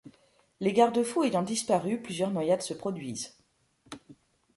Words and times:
Les 0.61 0.73
garde-fous 0.73 1.21
ayant 1.25 1.43
disparu, 1.43 2.01
plusieurs 2.01 2.31
noyades 2.31 2.63
se 2.63 2.73
produisent. 2.73 3.37